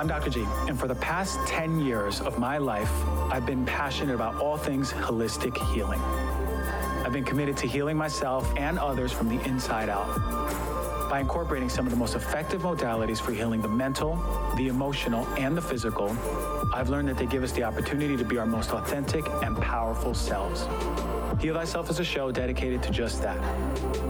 [0.00, 0.30] I'm Dr.
[0.30, 2.90] G, and for the past 10 years of my life,
[3.30, 6.00] I've been passionate about all things holistic healing.
[7.04, 10.08] I've been committed to healing myself and others from the inside out
[11.10, 14.16] by incorporating some of the most effective modalities for healing the mental,
[14.56, 16.16] the emotional, and the physical.
[16.72, 20.14] I've learned that they give us the opportunity to be our most authentic and powerful
[20.14, 20.68] selves.
[21.40, 23.38] Heal Thyself is a show dedicated to just that.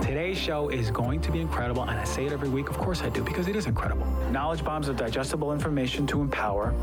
[0.02, 2.68] Today's show is going to be incredible, and I say it every week.
[2.68, 4.04] Of course I do, because it is incredible.
[4.30, 6.74] Knowledge bombs of digestible information to empower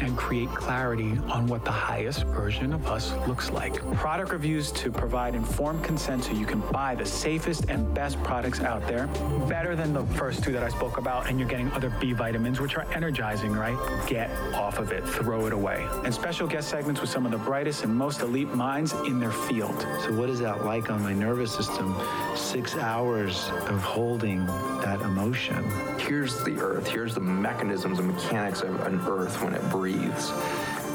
[0.00, 3.74] and create clarity on what the highest version of us looks like.
[3.94, 8.60] Product reviews to provide informed consent so you can buy the safest and best products
[8.60, 9.06] out there.
[9.48, 12.60] Better than the first two that I spoke about, and you're getting other B vitamins,
[12.60, 13.76] which are energizing, right?
[14.06, 15.86] Get off of it, throw it away.
[16.04, 19.32] And special guest segments with some of the brightest and most elite minds in their
[19.32, 19.80] field.
[20.04, 21.96] So, what is that like on my nervous system?
[22.36, 24.44] Six hours of holding
[24.84, 25.64] that emotion.
[25.98, 30.30] Here's the earth, here's the mechanisms and mechanics of an earth when it breathes.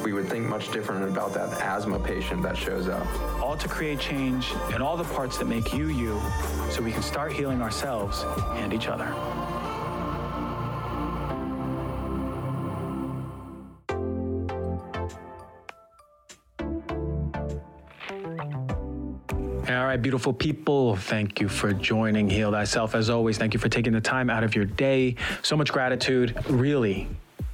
[0.09, 3.05] We would think much different about that asthma patient that shows up.
[3.43, 6.19] All to create change in all the parts that make you you
[6.71, 9.05] so we can start healing ourselves and each other.
[19.69, 20.95] All right, beautiful people.
[20.95, 22.95] Thank you for joining Heal Thyself.
[22.95, 25.17] As always, thank you for taking the time out of your day.
[25.43, 26.35] So much gratitude.
[26.49, 27.07] Really,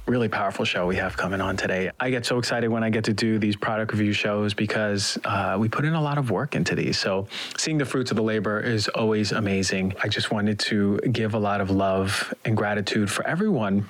[0.06, 1.90] really powerful show we have coming on today.
[1.98, 5.56] I get so excited when I get to do these product review shows because uh,
[5.58, 6.98] we put in a lot of work into these.
[6.98, 7.26] So
[7.56, 9.94] seeing the fruits of the labor is always amazing.
[10.02, 13.88] I just wanted to give a lot of love and gratitude for everyone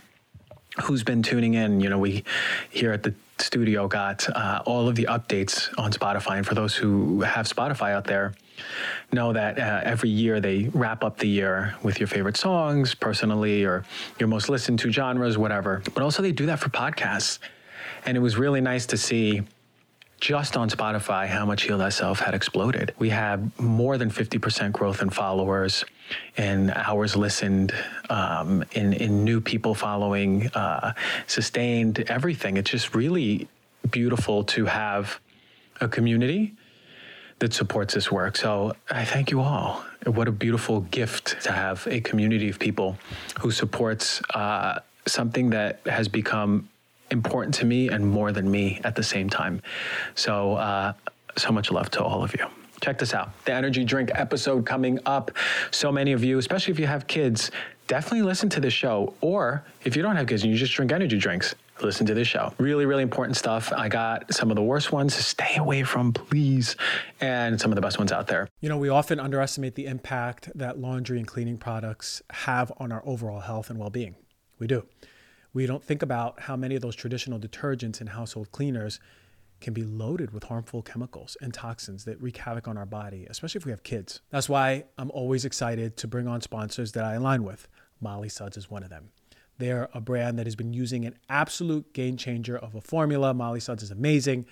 [0.84, 1.80] who's been tuning in.
[1.80, 2.24] You know, we
[2.70, 6.38] here at the studio got uh, all of the updates on Spotify.
[6.38, 8.32] And for those who have Spotify out there,
[9.12, 13.64] know that uh, every year they wrap up the year with your favorite songs personally
[13.64, 13.84] or
[14.18, 15.82] your most listened to genres, whatever.
[15.94, 17.38] But also they do that for podcasts.
[18.04, 19.42] And it was really nice to see
[20.20, 22.94] just on Spotify how much Heal Thyself had exploded.
[22.98, 25.84] We had more than 50% growth in followers,
[26.36, 27.74] in hours listened,
[28.08, 30.94] um, in, in new people following, uh,
[31.26, 32.56] sustained, everything.
[32.56, 33.48] It's just really
[33.90, 35.20] beautiful to have
[35.80, 36.54] a community
[37.38, 38.36] that supports this work.
[38.36, 39.84] So I thank you all.
[40.06, 42.96] What a beautiful gift to have a community of people
[43.40, 46.68] who supports uh, something that has become
[47.10, 49.62] important to me and more than me at the same time.
[50.14, 50.92] So, uh,
[51.36, 52.46] so much love to all of you.
[52.80, 55.30] Check this out the energy drink episode coming up.
[55.70, 57.50] So many of you, especially if you have kids,
[57.86, 59.14] definitely listen to the show.
[59.20, 62.28] Or if you don't have kids and you just drink energy drinks, listen to this
[62.28, 62.52] show.
[62.58, 63.72] Really, really important stuff.
[63.72, 66.76] I got some of the worst ones to stay away from, please,
[67.20, 68.48] and some of the best ones out there.
[68.60, 73.02] You know, we often underestimate the impact that laundry and cleaning products have on our
[73.06, 74.16] overall health and well being.
[74.58, 74.86] We do.
[75.52, 79.00] We don't think about how many of those traditional detergents and household cleaners
[79.60, 83.58] can be loaded with harmful chemicals and toxins that wreak havoc on our body, especially
[83.58, 84.20] if we have kids.
[84.30, 87.68] That's why I'm always excited to bring on sponsors that I align with.
[88.00, 89.08] Molly Suds is one of them.
[89.58, 93.32] They're a brand that has been using an absolute game changer of a formula.
[93.32, 94.46] Molly Suds is amazing.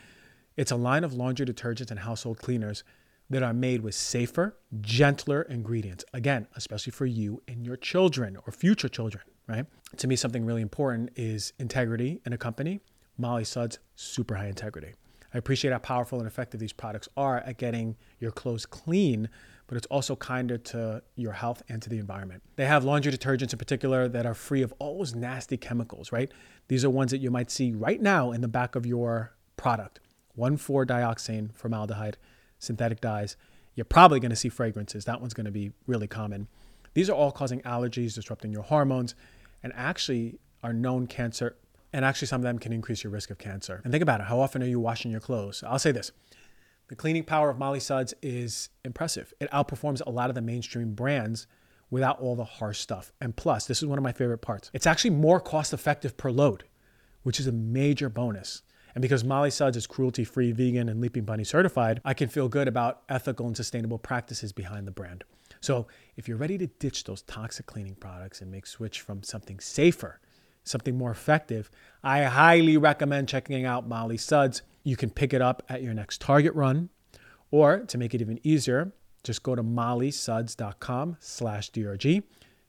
[0.56, 2.84] It's a line of laundry detergents and household cleaners
[3.31, 6.04] that are made with safer, gentler ingredients.
[6.12, 9.66] Again, especially for you and your children or future children, right?
[9.97, 12.81] To me, something really important is integrity in a company.
[13.16, 14.94] Molly Suds, super high integrity.
[15.34, 19.28] I appreciate how powerful and effective these products are at getting your clothes clean,
[19.67, 22.43] but it's also kinder to your health and to the environment.
[22.55, 26.31] They have laundry detergents in particular that are free of all those nasty chemicals, right?
[26.69, 30.00] These are ones that you might see right now in the back of your product
[30.37, 32.16] 1 4 dioxane formaldehyde,
[32.59, 33.37] synthetic dyes.
[33.75, 35.05] You're probably to see fragrances.
[35.05, 36.47] That one's to be really common.
[36.95, 39.16] These are all causing allergies, disrupting your hormones,
[39.62, 41.56] and actually are known cancer.
[41.94, 43.81] And actually, some of them can increase your risk of cancer.
[43.84, 45.62] And think about it how often are you washing your clothes?
[45.65, 46.10] I'll say this
[46.88, 49.32] the cleaning power of Molly Suds is impressive.
[49.41, 51.47] It outperforms a lot of the mainstream brands
[51.91, 53.13] without all the harsh stuff.
[53.21, 56.33] And plus, this is one of my favorite parts it's actually more cost effective per
[56.33, 56.65] load,
[57.22, 58.63] which is a major bonus.
[58.97, 62.48] And because Molly Suds is cruelty free, vegan, and Leaping Bunny certified, I can feel
[62.48, 65.22] good about ethical and sustainable practices behind the brand.
[65.60, 65.86] So
[66.16, 70.19] if you're ready to ditch those toxic cleaning products and make switch from something safer,
[70.65, 71.71] something more effective,
[72.03, 74.63] I highly recommend checking out Molly Suds.
[74.83, 76.91] You can pick it up at your next Target run,
[77.51, 82.22] or to make it even easier, just go to mollysuds.com slash DRG.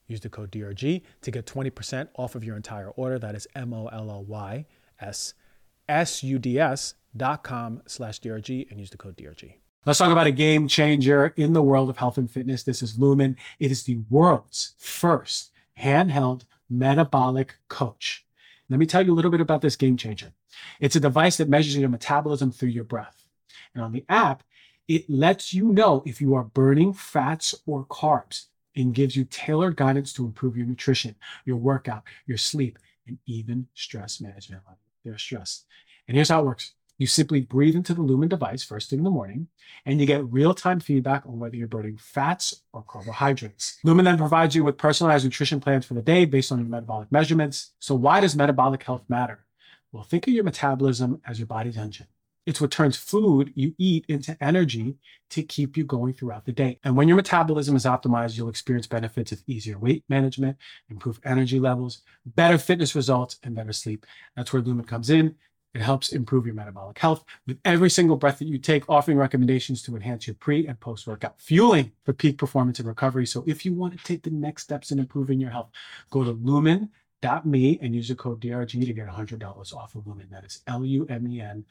[0.07, 3.17] Use the code DRG to get 20% off of your entire order.
[3.17, 4.65] That is M-O-L-L-Y
[4.99, 9.55] S-S-U-D-S dot com slash DRG and use the code DRG.
[9.85, 12.63] Let's talk about a game changer in the world of health and fitness.
[12.63, 13.37] This is Lumen.
[13.59, 18.25] It is the world's first handheld metabolic coach.
[18.69, 20.33] Let me tell you a little bit about this game changer.
[20.79, 23.25] It's a device that measures your metabolism through your breath.
[23.73, 24.43] And on the app,
[24.87, 28.45] it lets you know if you are burning fats or carbs
[28.75, 32.77] and gives you tailored guidance to improve your nutrition, your workout, your sleep,
[33.07, 34.61] and even stress management.
[35.03, 35.65] Their stress.
[36.07, 36.74] And here's how it works.
[36.97, 39.47] You simply breathe into the Lumen device first thing in the morning,
[39.85, 43.79] and you get real time feedback on whether you're burning fats or carbohydrates.
[43.83, 47.11] Lumen then provides you with personalized nutrition plans for the day based on your metabolic
[47.11, 47.73] measurements.
[47.79, 49.45] So, why does metabolic health matter?
[49.91, 52.07] Well, think of your metabolism as your body's engine.
[52.45, 54.97] It's what turns food you eat into energy
[55.31, 56.79] to keep you going throughout the day.
[56.83, 60.57] And when your metabolism is optimized, you'll experience benefits of easier weight management,
[60.89, 64.05] improved energy levels, better fitness results, and better sleep.
[64.35, 65.35] That's where Lumen comes in.
[65.75, 69.81] It helps improve your metabolic health with every single breath that you take, offering recommendations
[69.83, 73.25] to enhance your pre and post workout fueling for peak performance and recovery.
[73.25, 75.71] So if you want to take the next steps in improving your health,
[76.09, 80.29] go to lumen.me and use the code DRG to get $100 off of Lumen.
[80.31, 81.65] That is L U M E N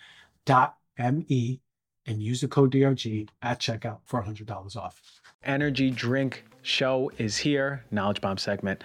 [0.45, 1.61] dot M E
[2.06, 5.01] and use the code DRG at checkout for $100 off.
[5.45, 8.85] Energy drink show is here, knowledge bomb segment.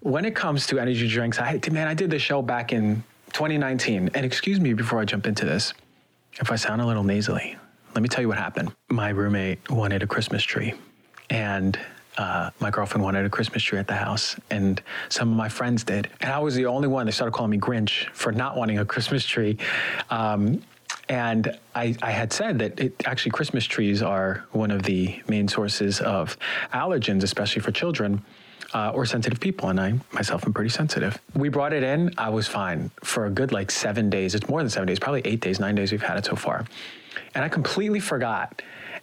[0.00, 3.02] When it comes to energy drinks, I man, I did the show back in
[3.34, 4.10] 2019.
[4.14, 5.74] And excuse me before I jump into this,
[6.40, 7.56] if I sound a little nasally,
[7.94, 8.72] let me tell you what happened.
[8.88, 10.74] My roommate wanted a Christmas tree,
[11.30, 11.78] and
[12.16, 15.84] uh, my girlfriend wanted a Christmas tree at the house, and some of my friends
[15.84, 16.08] did.
[16.20, 17.06] And I was the only one.
[17.06, 19.58] They started calling me Grinch for not wanting a Christmas tree.
[20.10, 20.62] Um,
[21.08, 25.48] and I, I, had said that it, actually Christmas trees are one of the main
[25.48, 26.38] sources of
[26.72, 28.22] allergens, especially for children
[28.74, 31.18] uh, or sensitive people, and I myself am pretty sensitive.
[31.34, 32.12] We brought it in.
[32.18, 34.34] I was fine for a good like seven days.
[34.34, 36.66] It's more than seven days, probably eight days, nine days we've had it so far.
[37.34, 38.60] And I completely forgot.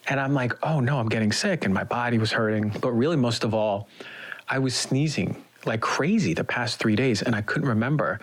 [0.07, 2.69] And I'm like, oh no, I'm getting sick, and my body was hurting.
[2.81, 3.88] But really, most of all,
[4.50, 8.19] I was sneezing like crazy the past three days, and I couldn't remember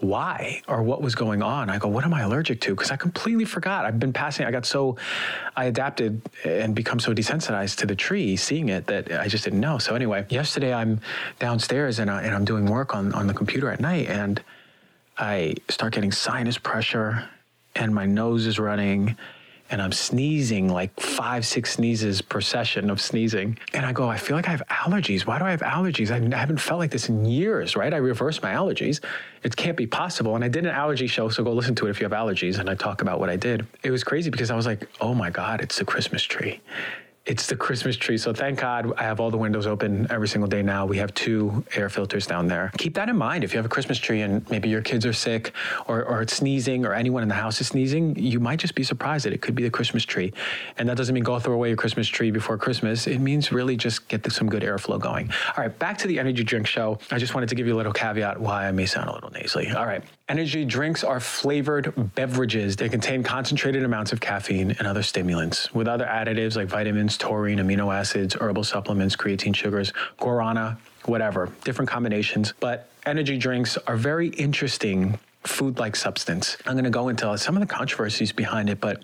[0.00, 1.68] why or what was going on.
[1.68, 2.74] I go, what am I allergic to?
[2.74, 3.84] Because I completely forgot.
[3.84, 4.96] I've been passing, I got so,
[5.56, 9.60] I adapted and become so desensitized to the tree, seeing it, that I just didn't
[9.60, 9.78] know.
[9.78, 11.00] So anyway, yesterday I'm
[11.38, 14.42] downstairs and, I, and I'm doing work on, on the computer at night and
[15.18, 17.28] I start getting sinus pressure
[17.74, 19.16] and my nose is running
[19.70, 23.58] and I'm sneezing like five, six sneezes per session of sneezing.
[23.74, 25.26] And I go, I feel like I have allergies.
[25.26, 26.10] Why do I have allergies?
[26.10, 27.92] I, haven't felt like this in years, right?
[27.92, 29.00] I reversed my allergies.
[29.42, 30.34] It can't be possible.
[30.34, 32.58] And I did an allergy show, so go listen to it if you have allergies.
[32.58, 33.66] And I talk about what I did.
[33.82, 36.60] It was crazy because I was like, oh my God, it's the Christmas tree
[37.28, 38.16] it's the Christmas tree.
[38.16, 40.86] So thank God I have all the windows open every single day now.
[40.86, 42.72] We have two air filters down there.
[42.78, 43.44] Keep that in mind.
[43.44, 45.52] If you have a Christmas tree and maybe your kids are sick
[45.86, 48.82] or, or it's sneezing or anyone in the house is sneezing, you might just be
[48.82, 50.32] surprised that it could be the Christmas tree.
[50.78, 53.06] And that doesn't mean go throw away your Christmas tree before Christmas.
[53.06, 55.30] It means really just get some good airflow going.
[55.54, 56.98] All right, back to the energy drink show.
[57.10, 59.30] I just wanted to give you a little caveat why I may sound a little
[59.30, 59.70] nasally.
[59.70, 60.02] All right.
[60.28, 62.76] Energy drinks are flavored beverages.
[62.76, 67.58] They contain concentrated amounts of caffeine and other stimulants with other additives like vitamins, taurine,
[67.58, 70.76] amino acids, herbal supplements, creatine sugars, guarana,
[71.06, 72.52] whatever, different combinations.
[72.60, 76.58] But energy drinks are very interesting food like substance.
[76.66, 79.02] I'm going to go into some of the controversies behind it, but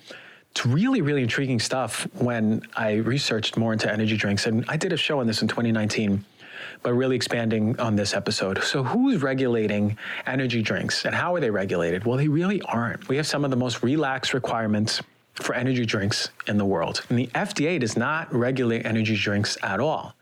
[0.50, 4.44] it's really, really intriguing stuff when I researched more into energy drinks.
[4.44, 6.22] And I did a show on this in 2019
[6.84, 8.62] but really expanding on this episode.
[8.62, 12.04] So, who's regulating energy drinks and how are they regulated?
[12.04, 13.08] Well, they really aren't.
[13.08, 15.02] We have some of the most relaxed requirements
[15.34, 17.04] for energy drinks in the world.
[17.08, 20.14] And the FDA does not regulate energy drinks at all.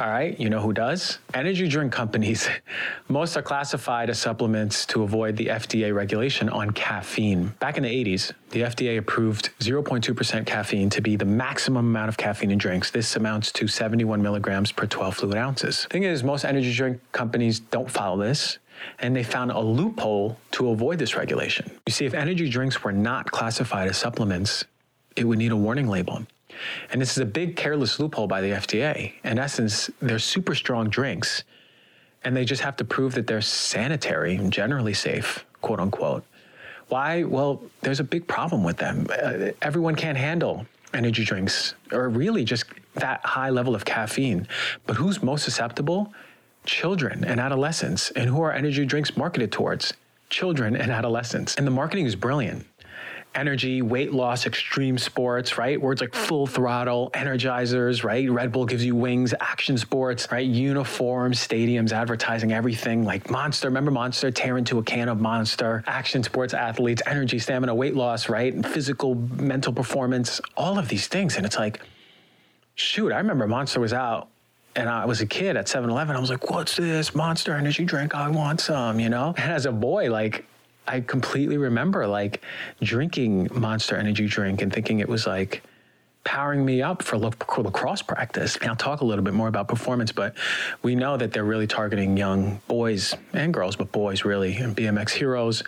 [0.00, 1.18] All right, you know who does?
[1.34, 2.48] Energy drink companies.
[3.08, 7.48] Most are classified as supplements to avoid the FDA regulation on caffeine.
[7.58, 12.16] Back in the 80s, the FDA approved 0.2% caffeine to be the maximum amount of
[12.16, 12.92] caffeine in drinks.
[12.92, 15.86] This amounts to 71 milligrams per 12 fluid ounces.
[15.86, 18.58] Thing is, most energy drink companies don't follow this
[19.00, 21.68] and they found a loophole to avoid this regulation.
[21.88, 24.64] You see, if energy drinks were not classified as supplements,
[25.16, 26.24] it would need a warning label.
[26.90, 29.12] And this is a big careless loophole by the FDA.
[29.24, 31.44] In essence, they're super strong drinks,
[32.24, 36.24] and they just have to prove that they're sanitary and generally safe, quote unquote.
[36.88, 37.24] Why?
[37.24, 39.06] Well, there's a big problem with them.
[39.10, 44.46] Uh, everyone can't handle energy drinks or really just that high level of caffeine.
[44.86, 46.12] But who's most susceptible?
[46.64, 48.10] Children and adolescents.
[48.12, 49.92] And who are energy drinks marketed towards?
[50.30, 51.54] Children and adolescents.
[51.56, 52.66] And the marketing is brilliant
[53.38, 55.80] energy, weight loss, extreme sports, right?
[55.80, 58.30] Words like full throttle, energizers, right?
[58.30, 60.46] Red Bull gives you wings, action sports, right?
[60.46, 63.68] Uniforms, stadiums, advertising, everything like Monster.
[63.68, 64.30] Remember Monster?
[64.30, 65.84] Tear into a can of Monster.
[65.86, 68.52] Action sports athletes, energy, stamina, weight loss, right?
[68.52, 71.36] And Physical, mental performance, all of these things.
[71.36, 71.80] And it's like,
[72.74, 74.28] shoot, I remember Monster was out
[74.76, 76.14] and I was a kid at 7 Eleven.
[76.14, 78.14] I was like, what's this monster energy drink?
[78.14, 79.34] I want some, you know?
[79.36, 80.46] And as a boy, like,
[80.88, 82.42] I completely remember like
[82.82, 85.62] drinking Monster Energy drink and thinking it was like
[86.24, 88.56] powering me up for lacrosse practice.
[88.56, 90.34] And I'll talk a little bit more about performance, but
[90.82, 94.56] we know that they're really targeting young boys and girls, but boys really.
[94.56, 95.62] And BMX Heroes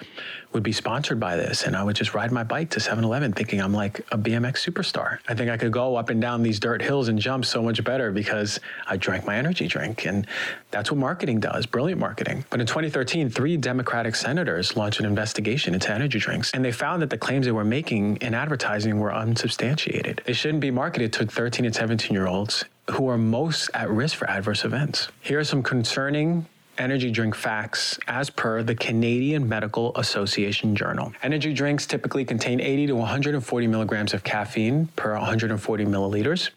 [0.52, 1.62] would be sponsored by this.
[1.62, 4.69] And I would just ride my bike to 7 Eleven thinking I'm like a BMX
[4.69, 5.19] superstar.
[5.28, 7.83] I think I could go up and down these dirt hills and jump so much
[7.85, 10.07] better because I drank my energy drink.
[10.07, 10.26] And
[10.71, 12.45] that's what marketing does brilliant marketing.
[12.50, 16.50] But in 2013, three Democratic senators launched an investigation into energy drinks.
[16.52, 20.23] And they found that the claims they were making in advertising were unsubstantiated.
[20.25, 24.16] They shouldn't be marketed to 13 and 17 year olds who are most at risk
[24.16, 25.09] for adverse events.
[25.21, 26.47] Here are some concerning
[26.80, 31.12] energy drink facts as per the Canadian Medical Association Journal.
[31.22, 36.50] Energy drinks typically contain 80 to 140 milligrams of caffeine per 140 milliliters.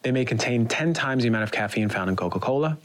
[0.00, 2.78] They may contain 10 times the amount of caffeine found in Coca Cola.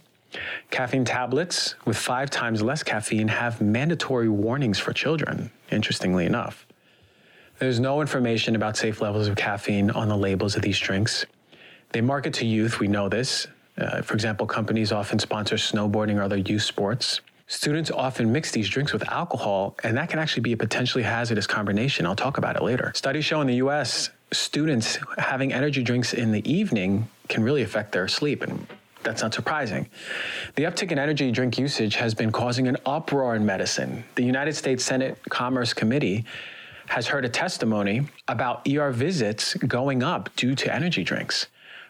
[0.70, 6.68] Caffeine tablets with five times less caffeine have mandatory warnings for children, interestingly enough.
[7.60, 11.26] There's no information about safe levels of caffeine on the labels of these drinks.
[11.94, 13.48] They market to youth, we know this.
[13.78, 17.22] Uh, for example, companies often sponsor snowboarding or other youth sports.
[17.48, 21.48] Students often mix these drinks with alcohol, and that can actually be a potentially hazardous
[21.48, 22.06] combination.
[22.06, 22.92] I'll talk about it later.
[22.94, 27.94] Studies show in the US, students having energy drinks in the evening can really affect
[27.94, 28.68] their sleep, and
[29.04, 29.88] that's not surprising.
[30.56, 34.04] The uptick in energy drink usage has been causing an uproar in medicine.
[34.16, 36.26] The United States Senate Commerce Committee
[36.88, 41.48] has heard a testimony about ER visits going up due to energy drinks.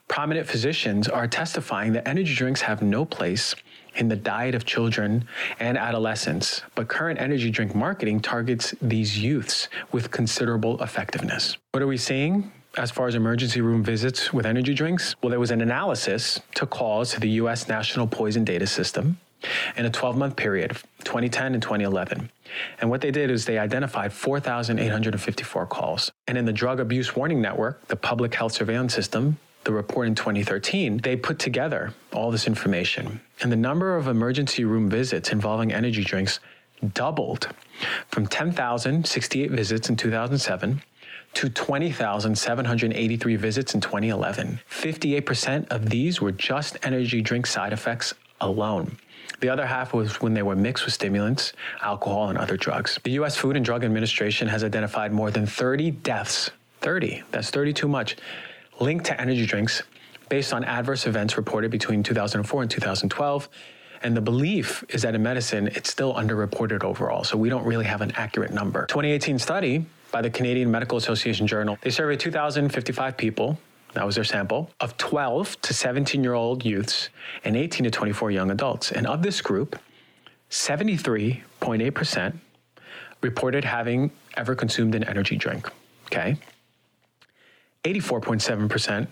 [0.07, 3.55] Prominent physicians are testifying that energy drinks have no place
[3.95, 5.27] in the diet of children
[5.59, 11.57] and adolescents, but current energy drink marketing targets these youths with considerable effectiveness.
[11.71, 12.51] What are we seeing?
[12.77, 16.65] As far as emergency room visits with energy drinks, well, there was an analysis to
[16.65, 19.17] calls to the US National Poison Data System
[19.75, 20.71] in a 12 month period,
[21.03, 22.29] 2010 and 2011.
[22.79, 26.11] And what they did is they identified 4,854 calls.
[26.27, 30.15] And in the Drug Abuse Warning Network, the public health surveillance system, the report in
[30.15, 33.19] 2013, they put together all this information.
[33.41, 36.39] And the number of emergency room visits involving energy drinks
[36.93, 37.49] doubled
[38.07, 40.81] from 10,068 visits in 2007
[41.33, 44.61] to 20,783 visits in 2011.
[44.71, 48.97] 58% of these were just energy drink side effects alone.
[49.41, 52.97] The other half was when they were mixed with stimulants, alcohol, and other drugs.
[53.03, 53.35] The U.S.
[53.35, 58.15] Food and Drug Administration has identified more than 30 deaths 30, that's 30 too much,
[58.79, 59.83] linked to energy drinks
[60.29, 63.49] based on adverse events reported between 2004 and 2012.
[64.03, 67.23] And the belief is that in medicine, it's still underreported overall.
[67.23, 68.85] So we don't really have an accurate number.
[68.85, 73.57] 2018 study by the Canadian Medical Association Journal, they surveyed 2,055 people
[73.93, 77.09] that was their sample, of 12 to 17 year old youths
[77.43, 78.91] and 18 to 24 young adults.
[78.91, 79.79] And of this group,
[80.51, 82.37] 73.8%
[83.21, 85.67] reported having ever consumed an energy drink.
[86.05, 86.37] Okay.
[87.93, 89.07] 84.7%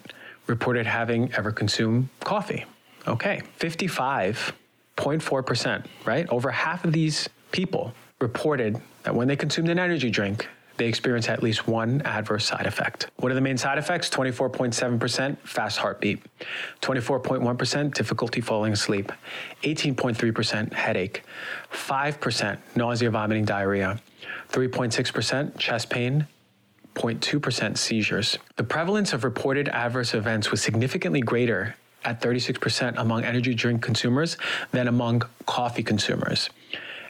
[0.48, 2.66] reported having ever consumed coffee.
[3.08, 3.42] Okay.
[3.60, 6.30] 55.4%, right?
[6.30, 11.30] Over half of these people reported that when they consumed an energy drink, they experience
[11.30, 13.10] at least one adverse side effect.
[13.18, 14.10] What are the main side effects?
[14.10, 16.22] 24.7% fast heartbeat,
[16.82, 19.12] 24.1% difficulty falling asleep,
[19.64, 21.24] 18.3% headache,
[21.72, 24.02] 5% nausea, vomiting, diarrhea,
[24.52, 26.28] 3.6% chest pain,
[26.96, 28.38] 0.2% seizures.
[28.56, 34.38] The prevalence of reported adverse events was significantly greater at 36% among energy drink consumers
[34.72, 36.50] than among coffee consumers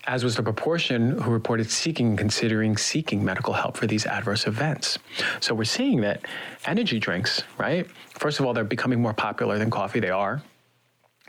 [0.08, 4.46] as was the proportion who reported seeking and considering seeking medical help for these adverse
[4.46, 5.00] events.
[5.40, 6.22] So we're seeing that
[6.66, 7.88] energy drinks, right?
[8.12, 10.42] First of all, they're becoming more popular than coffee, they are,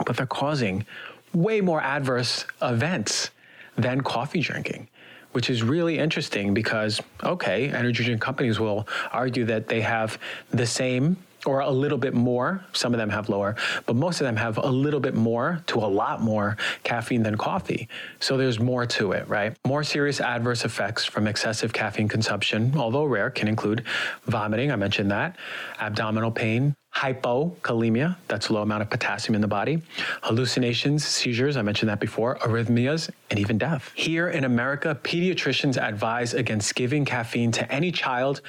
[0.04, 0.84] but they're causing
[1.32, 3.30] way more adverse events
[3.76, 4.88] than coffee drinking.
[5.36, 10.64] Which is really interesting because, okay, energy drink companies will argue that they have the
[10.64, 12.64] same or a little bit more.
[12.72, 15.80] Some of them have lower, but most of them have a little bit more to
[15.80, 17.86] a lot more caffeine than coffee.
[18.18, 19.54] So there's more to it, right?
[19.66, 23.84] More serious adverse effects from excessive caffeine consumption, although rare, can include
[24.24, 25.36] vomiting, I mentioned that,
[25.78, 29.82] abdominal pain, hypokalemia, that's low amount of potassium in the body,
[30.22, 33.92] hallucinations, seizures, I mentioned that before, arrhythmias, and even death.
[33.94, 38.40] Here in America, pediatricians advise against giving caffeine to any child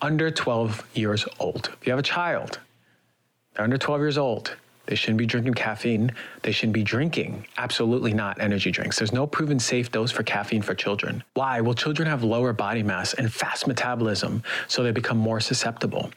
[0.00, 1.70] under 12 years old.
[1.80, 2.58] If you have a child,
[3.54, 6.12] they're under 12 years old, They shouldn't be drinking caffeine.
[6.42, 8.98] They shouldn't be drinking, absolutely not, energy drinks.
[8.98, 11.22] There's no proven safe dose for caffeine for children.
[11.34, 11.60] Why?
[11.60, 16.10] Well, children have lower body mass and fast metabolism, so they become more susceptible.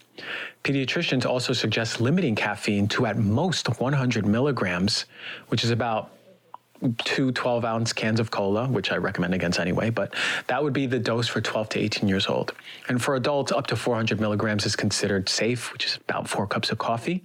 [0.63, 5.05] Pediatricians also suggest limiting caffeine to at most 100 milligrams,
[5.49, 6.11] which is about
[7.03, 10.15] two 12 ounce cans of cola, which I recommend against anyway, but
[10.47, 12.53] that would be the dose for 12 to 18 years old.
[12.89, 16.71] And for adults, up to 400 milligrams is considered safe, which is about four cups
[16.71, 17.23] of coffee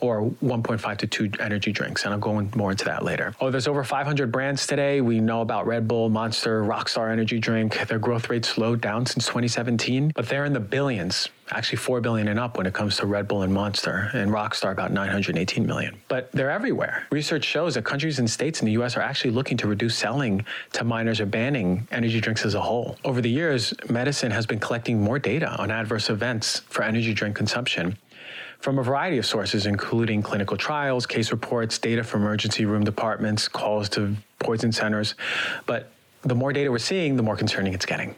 [0.00, 2.04] or 1.5 to 2 energy drinks.
[2.04, 3.34] And I'll go more into that later.
[3.40, 5.00] Oh, there's over 500 brands today.
[5.00, 7.86] We know about Red Bull, Monster, Rockstar Energy Drink.
[7.88, 12.28] Their growth rate slowed down since 2017, but they're in the billions, actually 4 billion
[12.28, 15.96] and up when it comes to Red Bull and Monster, and Rockstar about 918 million.
[16.08, 17.06] But they're everywhere.
[17.10, 20.44] Research shows that countries and states in the US are actually looking to reduce selling
[20.72, 22.96] to minors or banning energy drinks as a whole.
[23.04, 27.36] Over the years, medicine has been collecting more data on adverse events for energy drink
[27.36, 27.96] consumption
[28.58, 33.48] from a variety of sources, including clinical trials, case reports, data from emergency room departments,
[33.48, 35.14] calls to poison centers.
[35.66, 35.90] But
[36.22, 38.14] the more data we're seeing, the more concerning it's getting.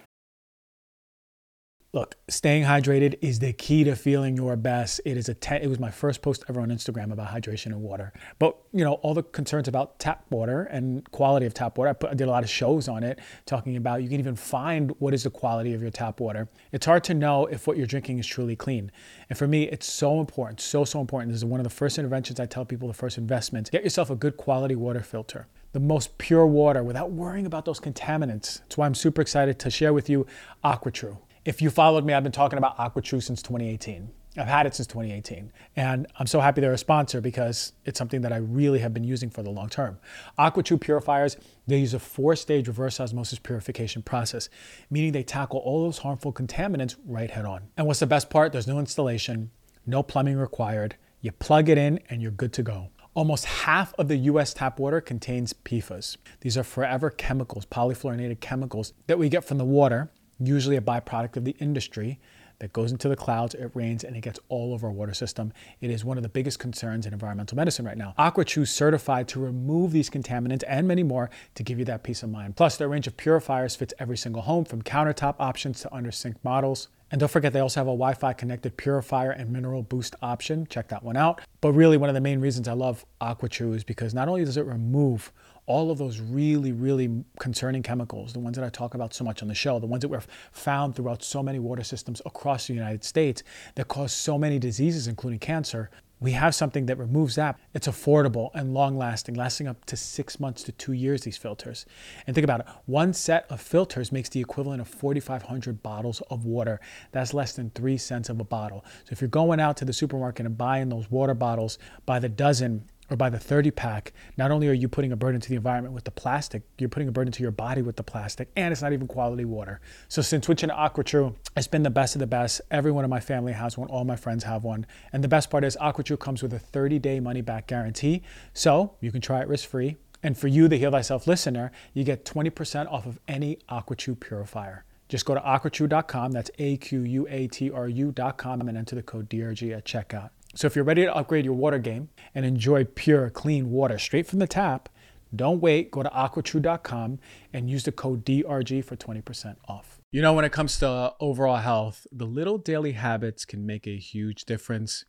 [1.92, 5.00] Look, staying hydrated is the key to feeling your best.
[5.04, 7.82] It is a te- it was my first post ever on Instagram about hydration and
[7.82, 8.12] water.
[8.38, 11.90] But you know all the concerns about tap water and quality of tap water.
[11.90, 14.36] I, put, I did a lot of shows on it talking about you can even
[14.36, 16.48] find what is the quality of your tap water.
[16.70, 18.92] It's hard to know if what you're drinking is truly clean.
[19.28, 21.32] And for me, it's so important, so so important.
[21.32, 22.86] This is one of the first interventions I tell people.
[22.86, 27.10] The first investment: get yourself a good quality water filter the most pure water without
[27.10, 28.60] worrying about those contaminants.
[28.60, 30.26] That's why I'm super excited to share with you
[30.64, 31.16] AquaTru.
[31.42, 34.10] If you followed me, I've been talking about AquaTru since 2018.
[34.36, 35.50] I've had it since 2018.
[35.74, 39.04] And I'm so happy they're a sponsor because it's something that I really have been
[39.04, 39.98] using for the long term.
[40.38, 44.50] AquaTru purifiers, they use a four stage reverse osmosis purification process,
[44.90, 47.62] meaning they tackle all those harmful contaminants right head on.
[47.78, 48.52] And what's the best part?
[48.52, 49.50] There's no installation,
[49.86, 50.96] no plumbing required.
[51.22, 52.90] You plug it in and you're good to go.
[53.14, 56.18] Almost half of the US tap water contains PFAS.
[56.42, 61.36] These are forever chemicals, polyfluorinated chemicals that we get from the water usually a byproduct
[61.36, 62.18] of the industry
[62.60, 65.52] that goes into the clouds, it rains, and it gets all over our water system.
[65.80, 68.14] It is one of the biggest concerns in environmental medicine right now.
[68.18, 72.30] AquaTru certified to remove these contaminants and many more to give you that peace of
[72.30, 72.56] mind.
[72.56, 76.36] Plus, their range of purifiers fits every single home from countertop options to under sink
[76.44, 76.88] models.
[77.10, 80.66] And don't forget, they also have a Wi Fi connected purifier and mineral boost option.
[80.68, 81.40] Check that one out.
[81.60, 84.56] But really, one of the main reasons I love AquaTru is because not only does
[84.56, 85.32] it remove
[85.70, 89.40] all of those really, really concerning chemicals, the ones that I talk about so much
[89.40, 92.74] on the show, the ones that were found throughout so many water systems across the
[92.74, 93.44] United States
[93.76, 95.88] that cause so many diseases, including cancer.
[96.18, 97.56] We have something that removes that.
[97.72, 101.86] It's affordable and long lasting, lasting up to six months to two years, these filters.
[102.26, 106.44] And think about it one set of filters makes the equivalent of 4,500 bottles of
[106.44, 106.80] water.
[107.12, 108.84] That's less than three cents of a bottle.
[109.04, 112.28] So if you're going out to the supermarket and buying those water bottles by the
[112.28, 115.56] dozen, or by the 30 pack, not only are you putting a burden to the
[115.56, 118.72] environment with the plastic, you're putting a burden to your body with the plastic, and
[118.72, 119.80] it's not even quality water.
[120.08, 122.60] So since switching to AquaTru, it's been the best of the best.
[122.70, 124.86] Everyone in my family has one, all my friends have one.
[125.12, 128.22] And the best part is AquaTru comes with a 30-day money-back guarantee,
[128.54, 129.96] so you can try it risk-free.
[130.22, 134.84] And for you, the Heal Thyself listener, you get 20% off of any AquaTru purifier.
[135.08, 140.30] Just go to aquatru.com, that's A-Q-U-A-T-R-U.com, and enter the code DRG at checkout.
[140.54, 144.26] So if you're ready to upgrade your water game and enjoy pure, clean water straight
[144.26, 144.88] from the tap,
[145.34, 145.92] don't wait.
[145.92, 147.20] Go to aquatru.com
[147.52, 150.00] and use the code DRG for 20% off.
[150.10, 153.96] You know, when it comes to overall health, the little daily habits can make a
[153.96, 155.04] huge difference.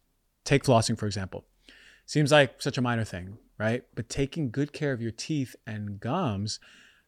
[0.45, 1.45] Take flossing, for example.
[2.05, 3.83] Seems like such a minor thing, right?
[3.95, 6.59] But taking good care of your teeth and gums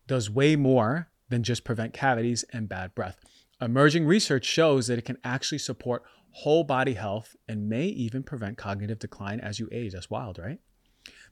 [0.08, 3.18] does way more than just prevent cavities and bad breath.
[3.64, 8.58] Emerging research shows that it can actually support whole body health and may even prevent
[8.58, 9.94] cognitive decline as you age.
[9.94, 10.60] That's wild, right?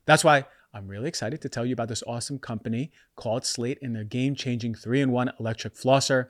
[0.06, 3.94] That's why I'm really excited to tell you about this awesome company called Slate and
[3.94, 6.28] their game changing 3 in 1 electric flosser.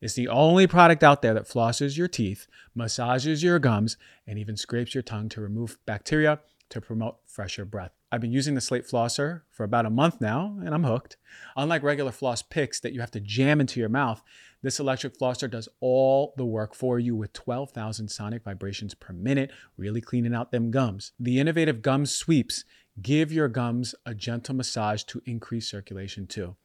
[0.00, 4.56] It's the only product out there that flosses your teeth, massages your gums, and even
[4.56, 7.92] scrapes your tongue to remove bacteria to promote fresher breath.
[8.10, 11.16] I've been using the Slate flosser for about a month now, and I'm hooked.
[11.56, 14.22] Unlike regular floss picks that you have to jam into your mouth,
[14.64, 19.50] this electric flosser does all the work for you with 12,000 sonic vibrations per minute,
[19.76, 21.12] really cleaning out them gums.
[21.20, 22.64] The innovative gum sweeps
[23.02, 26.56] give your gums a gentle massage to increase circulation too.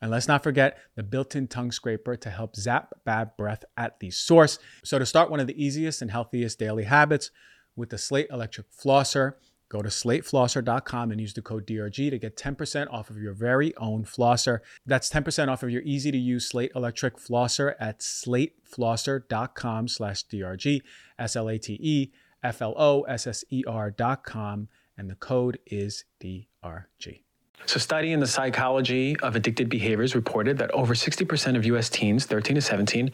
[0.00, 3.98] And let's not forget the built in tongue scraper to help zap bad breath at
[3.98, 4.60] the source.
[4.84, 7.32] So, to start one of the easiest and healthiest daily habits
[7.74, 9.32] with the Slate Electric Flosser,
[9.68, 13.76] Go to slateflosser.com and use the code DRG to get 10% off of your very
[13.76, 14.60] own flosser.
[14.86, 20.80] That's 10% off of your easy to use Slate electric flosser at slateflosser.com slash DRG,
[21.18, 25.58] S L A T E F L O S S E R.com and the code
[25.66, 27.27] is DRG.
[27.66, 32.24] So, study in the psychology of addicted behaviors reported that over 60% of US teens,
[32.24, 33.10] 13 to 17,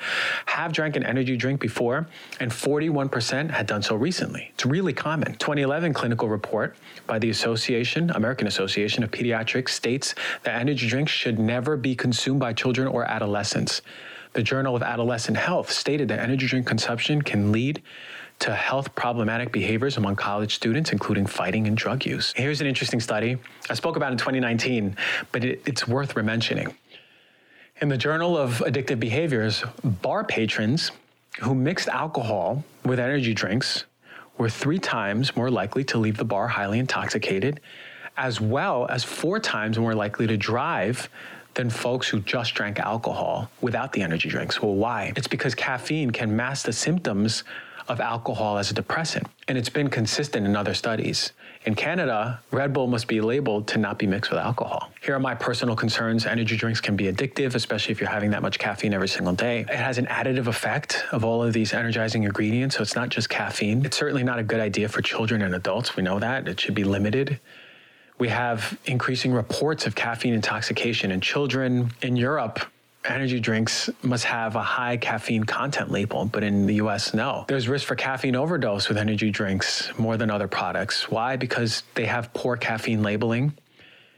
[0.46, 2.06] have drank an energy drink before,
[2.38, 4.52] and 41% had done so recently.
[4.54, 5.32] It's really common.
[5.34, 6.76] 2011 clinical report
[7.08, 12.38] by the Association, American Association of Pediatrics states that energy drinks should never be consumed
[12.38, 13.82] by children or adolescents.
[14.34, 17.82] The Journal of Adolescent Health stated that energy drink consumption can lead
[18.40, 22.32] to health problematic behaviors among college students, including fighting and drug use.
[22.36, 23.36] Here's an interesting study
[23.70, 24.96] I spoke about in 2019,
[25.32, 26.74] but it, it's worth mentioning.
[27.80, 30.92] In the Journal of Addictive Behaviors, bar patrons
[31.40, 33.84] who mixed alcohol with energy drinks
[34.38, 37.60] were three times more likely to leave the bar highly intoxicated,
[38.16, 41.08] as well as four times more likely to drive
[41.54, 44.60] than folks who just drank alcohol without the energy drinks.
[44.60, 45.12] Well, why?
[45.16, 47.44] It's because caffeine can mask the symptoms
[47.88, 49.26] of alcohol as a depressant.
[49.48, 51.32] And it's been consistent in other studies.
[51.66, 54.90] In Canada, Red Bull must be labeled to not be mixed with alcohol.
[55.02, 56.26] Here are my personal concerns.
[56.26, 59.60] Energy drinks can be addictive, especially if you're having that much caffeine every single day.
[59.60, 63.30] It has an additive effect of all of these energizing ingredients, so it's not just
[63.30, 63.84] caffeine.
[63.84, 65.96] It's certainly not a good idea for children and adults.
[65.96, 66.48] We know that.
[66.48, 67.40] It should be limited.
[68.18, 71.90] We have increasing reports of caffeine intoxication in children.
[72.02, 72.60] In Europe,
[73.04, 77.44] energy drinks must have a high caffeine content label, but in the US, no.
[77.48, 81.10] There's risk for caffeine overdose with energy drinks more than other products.
[81.10, 81.36] Why?
[81.36, 83.52] Because they have poor caffeine labeling.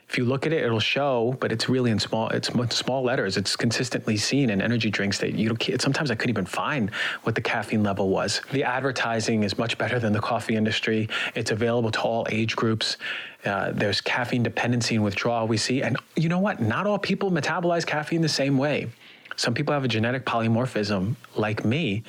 [0.09, 2.29] If you look at it, it'll show, but it's really in small.
[2.29, 3.37] It's small letters.
[3.37, 5.57] It's consistently seen in energy drinks that you.
[5.81, 6.90] Sometimes I couldn't even find
[7.25, 8.40] what the caffeine level was.
[8.53, 11.09] The advertising is much better than the coffee industry.
[11.35, 12.99] It's available to all age groups.
[13.47, 16.61] Uh, there's caffeine dependency and withdrawal we see, and you know what?
[16.61, 18.91] Not all people metabolize caffeine the same way.
[19.37, 22.03] Some people have a genetic polymorphism, like me,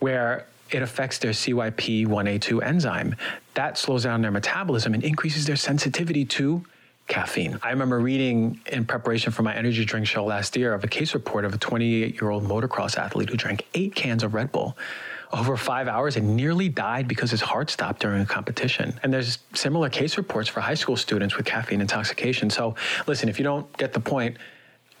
[0.00, 3.14] where it affects their CYP1A2 enzyme.
[3.54, 6.64] That slows down their metabolism and increases their sensitivity to
[7.06, 7.58] caffeine.
[7.62, 11.14] I remember reading in preparation for my energy drink show last year of a case
[11.14, 14.76] report of a 28 year old motocross athlete who drank eight cans of Red Bull
[15.34, 18.98] over five hours and nearly died because his heart stopped during a competition.
[19.02, 22.50] And there's similar case reports for high school students with caffeine intoxication.
[22.50, 24.36] So, listen, if you don't get the point,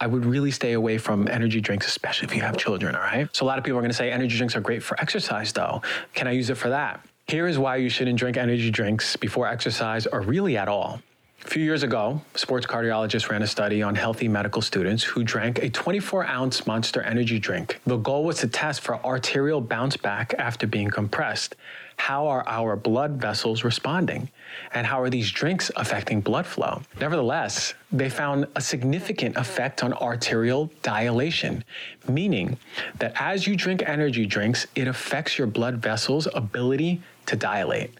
[0.00, 3.28] I would really stay away from energy drinks, especially if you have children, all right?
[3.34, 5.82] So, a lot of people are gonna say energy drinks are great for exercise, though.
[6.14, 7.00] Can I use it for that?
[7.28, 11.00] Here is why you shouldn't drink energy drinks before exercise or really at all.
[11.44, 15.62] A few years ago, sports cardiologists ran a study on healthy medical students who drank
[15.62, 17.80] a 24 ounce monster energy drink.
[17.84, 21.54] The goal was to test for arterial bounce back after being compressed.
[21.96, 24.30] How are our blood vessels responding?
[24.72, 26.80] And how are these drinks affecting blood flow?
[26.98, 31.62] Nevertheless, they found a significant effect on arterial dilation,
[32.08, 32.56] meaning
[32.98, 37.90] that as you drink energy drinks, it affects your blood vessels' ability to dilate.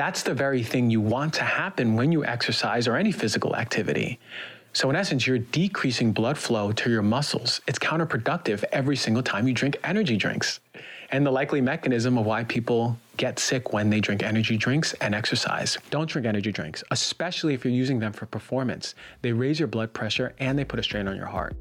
[0.00, 4.18] That's the very thing you want to happen when you exercise or any physical activity.
[4.72, 7.60] So, in essence, you're decreasing blood flow to your muscles.
[7.66, 10.60] It's counterproductive every single time you drink energy drinks.
[11.10, 15.14] And the likely mechanism of why people get sick when they drink energy drinks and
[15.14, 15.76] exercise.
[15.90, 18.94] Don't drink energy drinks, especially if you're using them for performance.
[19.20, 21.54] They raise your blood pressure and they put a strain on your heart.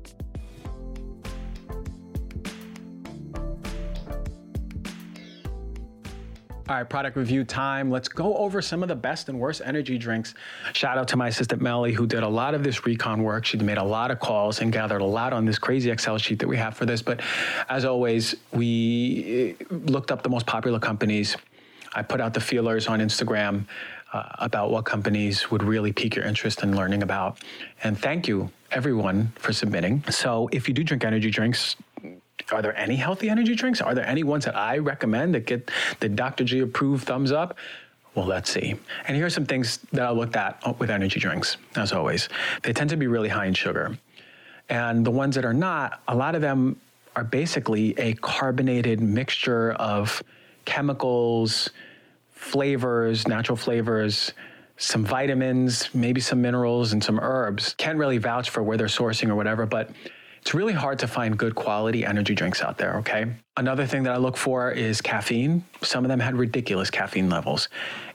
[6.70, 7.90] All right, product review time.
[7.90, 10.36] Let's go over some of the best and worst energy drinks.
[10.74, 13.44] Shout out to my assistant Melly, who did a lot of this recon work.
[13.44, 16.38] She made a lot of calls and gathered a lot on this crazy Excel sheet
[16.38, 17.02] that we have for this.
[17.02, 17.22] But
[17.70, 21.36] as always, we eh, looked up the most popular companies.
[21.96, 23.66] I put out the feelers on Instagram
[24.14, 27.40] uh, about what companies would really pique your interest in learning about.
[27.84, 30.04] And thank you, everyone, for submitting.
[30.12, 31.76] So if you do drink energy drinks,
[32.52, 33.82] are there any healthy energy drinks?
[33.82, 36.44] Are there any ones that I recommend that get the Dr.
[36.44, 37.58] G approved thumbs up?
[38.16, 38.76] Well, let's see.
[39.08, 42.28] And here are some things that I looked at oh, with energy drinks, as always.
[42.64, 43.98] They tend to be really high in sugar.
[44.68, 46.80] And the ones that are not, a lot of them
[47.16, 50.24] are basically a carbonated mixture of
[50.66, 51.70] chemicals,
[52.32, 54.34] flavors, natural flavors,
[54.78, 57.76] some vitamins, maybe some minerals, and some herbs.
[57.78, 59.92] Can't really vouch for where they're sourcing or whatever, but
[60.42, 63.26] it's really hard to find good quality energy drinks out there, okay?
[63.58, 65.64] Another thing that I look for is caffeine.
[65.82, 67.68] Some of them had ridiculous caffeine levels,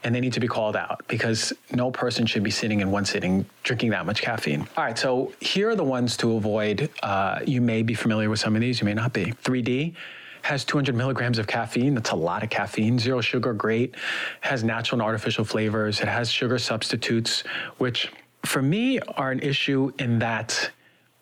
[0.03, 3.05] and they need to be called out because no person should be sitting in one
[3.05, 4.67] sitting drinking that much caffeine.
[4.77, 6.91] All right, so here are the ones to avoid.
[7.03, 9.27] Uh, you may be familiar with some of these, you may not be.
[9.45, 9.95] 3D
[10.43, 11.95] has 200 milligrams of caffeine.
[11.95, 12.99] That's a lot of caffeine.
[12.99, 13.95] Zero sugar, great.
[14.43, 16.01] Has natural and artificial flavors.
[16.01, 17.45] It has sugar substitutes,
[17.79, 18.11] which
[18.45, 20.71] for me are an issue in that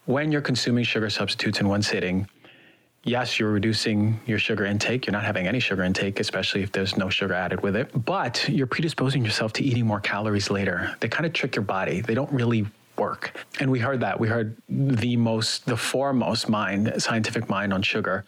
[0.07, 2.29] when you're consuming sugar substitutes in one sitting,
[3.05, 5.07] yes, you're reducing your sugar intake.
[5.07, 8.05] You're not having any sugar intake, especially if there's no sugar added with it.
[8.05, 10.97] But you're predisposing yourself to eating more calories later.
[11.01, 12.01] They kind of trick your body.
[12.01, 13.37] They don't really work.
[13.61, 14.19] And we heard that.
[14.19, 18.25] We heard the most, the foremost mind, scientific mind on sugar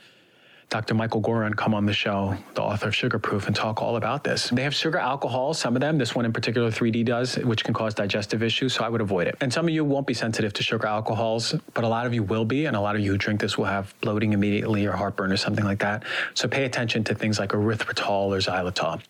[0.70, 0.94] Dr.
[0.94, 4.24] Michael Goran come on the show, the author of Sugar Proof, and talk all about
[4.24, 4.48] this.
[4.50, 7.74] They have sugar alcohol, some of them, this one in particular, 3D does, which can
[7.74, 9.36] cause digestive issues, so I would avoid it.
[9.40, 12.22] And some of you won't be sensitive to sugar alcohols, but a lot of you
[12.22, 14.92] will be, and a lot of you who drink this will have bloating immediately or
[14.92, 16.02] heartburn or something like that.
[16.34, 19.00] So pay attention to things like erythritol or xylitol.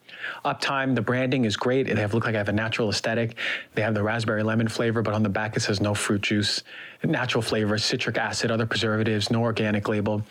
[0.44, 1.86] Uptime, the branding is great.
[1.86, 3.36] They have look like I have a natural aesthetic.
[3.74, 6.62] They have the raspberry lemon flavor, but on the back it says no fruit juice
[7.06, 10.22] natural flavors, citric acid, other preservatives, no organic label.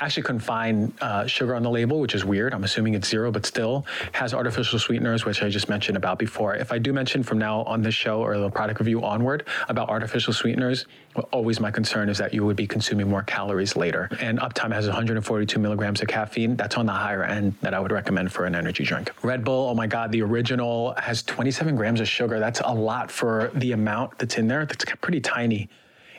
[0.00, 0.67] Actually couldn't find
[1.00, 2.54] uh, sugar on the label, which is weird.
[2.54, 6.54] I'm assuming it's zero, but still has artificial sweeteners, which I just mentioned about before.
[6.54, 9.88] If I do mention from now on this show or the product review onward about
[9.88, 10.86] artificial sweeteners,
[11.32, 14.08] always my concern is that you would be consuming more calories later.
[14.20, 16.56] And Uptime has 142 milligrams of caffeine.
[16.56, 19.12] That's on the higher end that I would recommend for an energy drink.
[19.22, 22.38] Red Bull, oh my God, the original has 27 grams of sugar.
[22.38, 24.66] That's a lot for the amount that's in there.
[24.66, 25.68] That's pretty tiny.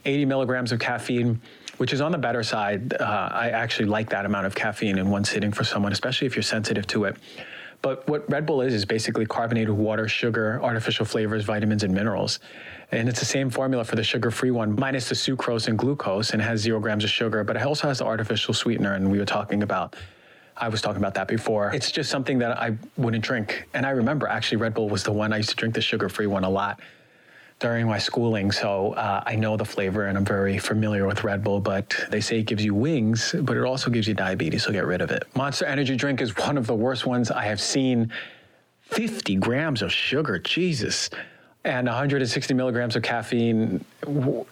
[0.06, 1.42] 80 milligrams of caffeine,
[1.80, 2.94] which is on the better side.
[3.00, 6.36] Uh, I actually like that amount of caffeine in one sitting for someone, especially if
[6.36, 7.16] you're sensitive to it.
[7.82, 12.40] But what Red Bull is, is basically carbonated water, sugar, artificial flavors, vitamins, and minerals.
[12.92, 16.32] And it's the same formula for the sugar free one, minus the sucrose and glucose,
[16.32, 18.96] and has zero grams of sugar, but it also has the artificial sweetener.
[18.96, 19.96] And we were talking about,
[20.58, 21.74] I was talking about that before.
[21.74, 23.70] It's just something that I wouldn't drink.
[23.74, 26.10] And I remember actually, Red Bull was the one I used to drink the sugar
[26.10, 26.82] free one a lot
[27.60, 31.44] during my schooling, so uh, I know the flavor and I'm very familiar with Red
[31.44, 31.60] Bull.
[31.60, 34.86] But they say it gives you wings, but it also gives you diabetes, so get
[34.86, 35.24] rid of it.
[35.36, 38.12] Monster Energy drink is one of the worst ones I have seen.
[38.82, 41.10] 50 grams of sugar, Jesus,
[41.64, 43.84] and 160 milligrams of caffeine.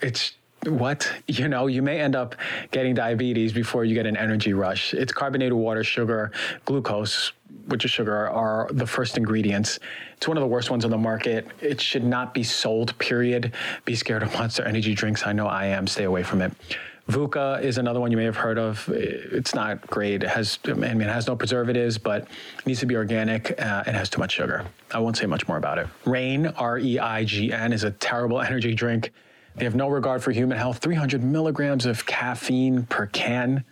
[0.01, 0.33] It's
[0.65, 1.09] what?
[1.27, 2.35] You know, you may end up
[2.71, 4.93] getting diabetes before you get an energy rush.
[4.93, 6.31] It's carbonated water, sugar,
[6.65, 7.31] glucose,
[7.67, 9.79] which is sugar, are the first ingredients.
[10.15, 11.47] It's one of the worst ones on the market.
[11.61, 13.53] It should not be sold, period.
[13.85, 15.25] Be scared of monster energy drinks.
[15.25, 15.87] I know I am.
[15.87, 16.51] Stay away from it.
[17.09, 18.89] VUCA is another one you may have heard of.
[18.89, 20.23] It's not great.
[20.23, 23.51] It has, I mean, it has no preservatives, but it needs to be organic.
[23.51, 24.65] Uh, it has too much sugar.
[24.91, 25.87] I won't say much more about it.
[26.05, 29.13] Reign, R E I G N, is a terrible energy drink.
[29.55, 30.79] They have no regard for human health.
[30.79, 33.63] 300 milligrams of caffeine per can.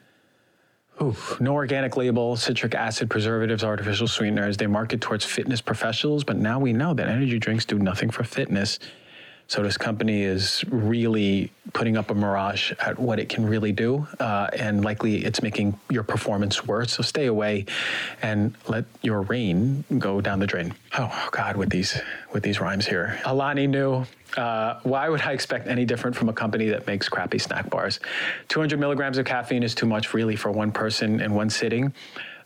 [1.01, 1.39] Oof.
[1.41, 4.55] No organic label, citric acid, preservatives, artificial sweeteners.
[4.55, 8.23] They market towards fitness professionals, but now we know that energy drinks do nothing for
[8.23, 8.79] fitness.
[9.47, 14.07] So this company is really putting up a mirage at what it can really do,
[14.19, 16.93] uh, and likely it's making your performance worse.
[16.93, 17.65] So stay away,
[18.21, 20.73] and let your rain go down the drain.
[20.97, 21.99] Oh God, with these
[22.33, 24.05] with these rhymes here, Alani Nu.
[24.35, 27.99] Uh, why would I expect any different from a company that makes crappy snack bars?
[28.49, 31.93] 200 milligrams of caffeine is too much, really, for one person in one sitting.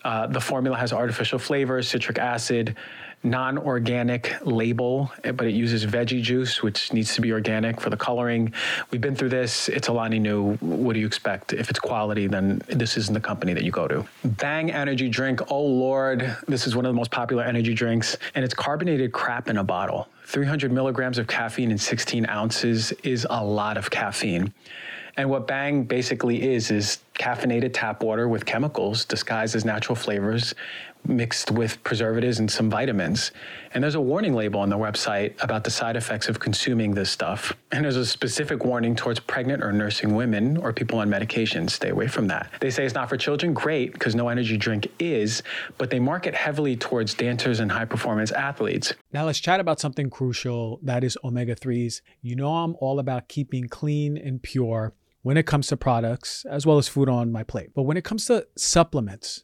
[0.04, 2.76] Uh, the formula has artificial flavors, citric acid,
[3.24, 8.54] non-organic label, but it uses veggie juice, which needs to be organic for the coloring.
[8.92, 9.68] We've been through this.
[9.70, 10.54] It's Alani Nu.
[10.56, 11.54] What do you expect?
[11.54, 14.06] If it's quality, then this isn't the company that you go to.
[14.24, 15.52] Bang energy drink.
[15.52, 19.50] Oh Lord, this is one of the most popular energy drinks, and it's carbonated crap
[19.50, 20.08] in a bottle.
[20.26, 24.54] 300 milligrams of caffeine in 16 ounces is a lot of caffeine.
[25.18, 30.56] And what Bang basically is, is caffeinated tap water with chemicals disguised as natural flavors
[31.08, 33.32] mixed with preservatives and some vitamins.
[33.74, 37.10] And there's a warning label on the website about the side effects of consuming this
[37.10, 37.54] stuff.
[37.72, 41.68] And there's a specific warning towards pregnant or nursing women or people on medication.
[41.68, 42.52] Stay away from that.
[42.62, 43.54] They say it's not for children.
[43.54, 45.44] Great, because no energy drink is,
[45.78, 48.94] but they market heavily towards dancers and high performance athletes.
[49.12, 52.02] Now let's chat about something crucial that is omega 3s.
[52.22, 56.66] You know, I'm all about keeping clean and pure when it comes to products as
[56.66, 57.72] well as food on my plate.
[57.76, 59.44] But when it comes to supplements,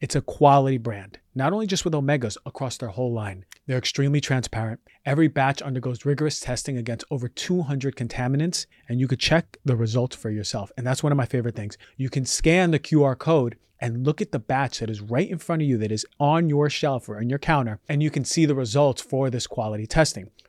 [0.00, 3.44] it's a quality brand, not only just with omegas across their whole line.
[3.66, 4.80] They're extremely transparent.
[5.04, 10.14] Every batch undergoes rigorous testing against over 200 contaminants, and you could check the results
[10.14, 10.70] for yourself.
[10.76, 11.78] And that's one of my favorite things.
[11.96, 15.38] You can scan the QR code and look at the batch that is right in
[15.38, 18.24] front of you that is on your shelf or on your counter, and you can
[18.24, 20.30] see the results for this quality testing.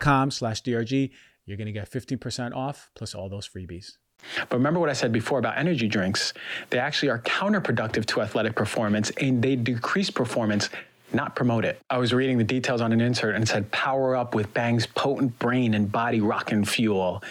[0.00, 1.10] com slash DRG.
[1.46, 3.96] You're going to get 15% off plus all those freebies.
[4.48, 6.32] But remember what I said before about energy drinks.
[6.70, 10.70] They actually are counterproductive to athletic performance and they decrease performance,
[11.12, 11.80] not promote it.
[11.90, 15.38] I was reading the details on an insert and said power up with Bang's potent
[15.38, 17.22] brain and body rockin' fuel.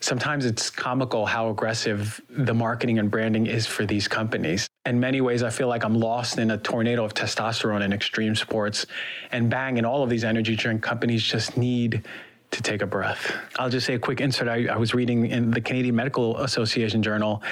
[0.00, 4.66] Sometimes it's comical how aggressive the marketing and branding is for these companies.
[4.86, 8.34] In many ways, I feel like I'm lost in a tornado of testosterone and extreme
[8.34, 8.86] sports.
[9.30, 12.02] And bang, and all of these energy drink companies just need
[12.50, 13.30] to take a breath.
[13.58, 14.48] I'll just say a quick insert.
[14.48, 17.42] I, I, was reading in the Canadian Medical Association journal,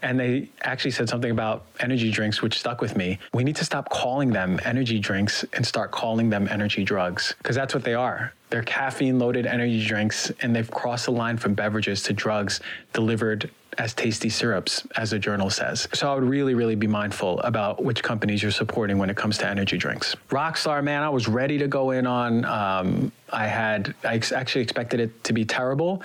[0.00, 3.18] and they actually said something about energy drinks, which stuck with me.
[3.34, 7.56] We need to stop calling them energy drinks and start calling them energy drugs, because
[7.56, 8.32] that's what they are.
[8.48, 12.60] They're caffeine loaded energy drinks, and they've crossed the line from beverages to drugs
[12.92, 15.88] delivered as tasty syrups, as the journal says.
[15.92, 19.38] So I would really, really be mindful about which companies you're supporting when it comes
[19.38, 20.16] to energy drinks.
[20.30, 22.44] Rockstar, man, I was ready to go in on.
[22.44, 26.02] Um, I had, I ex- actually expected it to be terrible.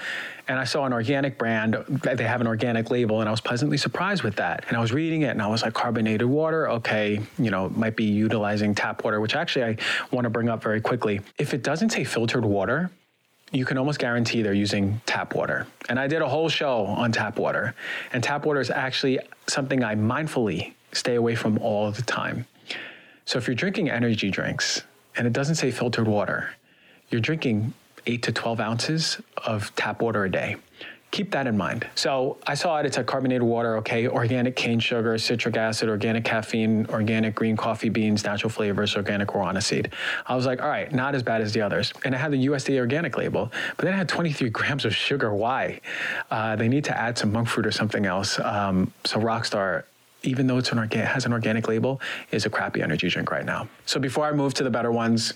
[0.48, 3.78] And I saw an organic brand, they have an organic label, and I was pleasantly
[3.78, 4.66] surprised with that.
[4.68, 7.96] And I was reading it and I was like, carbonated water, okay, you know, might
[7.96, 9.78] be utilizing tap water, which actually I
[10.12, 11.22] want to bring up very quickly.
[11.38, 12.92] If it doesn't say filtered water,
[13.52, 15.68] you can almost guarantee they're using tap water.
[15.90, 17.76] And I did a whole show on tap water.
[18.14, 22.46] And tap water is actually something I mindfully stay away from all the time.
[23.26, 24.84] So if you're drinking energy drinks
[25.16, 26.52] and it doesn't say filtered water,
[27.10, 27.74] you're drinking
[28.06, 30.56] 8 to 12 ounces of tap water a day
[31.12, 31.86] keep that in mind.
[31.96, 36.24] So I saw it, it's a carbonated water, okay, organic cane sugar, citric acid, organic
[36.24, 39.92] caffeine, organic green coffee beans, natural flavors, organic guarana seed.
[40.26, 41.92] I was like, all right, not as bad as the others.
[42.06, 45.34] And it had the USDA organic label, but then it had 23 grams of sugar.
[45.34, 45.82] Why?
[46.32, 48.40] Uh, they need to add some monk fruit or something else.
[48.40, 49.84] Um, so Rockstar,
[50.24, 52.00] even though it's an orga- has an organic label,
[52.32, 53.68] is a crappy energy drink right now.
[53.86, 55.34] So before I move to the better ones,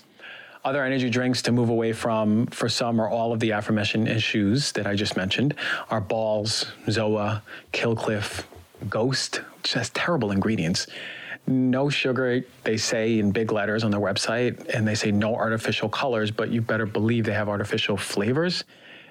[0.66, 4.72] other energy drinks to move away from, for some or all of the aforementioned issues
[4.72, 5.54] that I just mentioned,
[5.90, 8.46] are Balls, Zoa, Kill Cliff,
[8.90, 10.88] Ghost, which has terrible ingredients.
[11.46, 15.88] No sugar, they say in big letters on their website, and they say no artificial
[15.88, 18.64] colors, but you better believe they have artificial flavors.